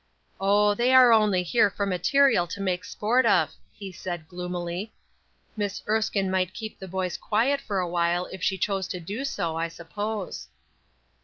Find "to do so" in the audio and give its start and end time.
8.87-9.57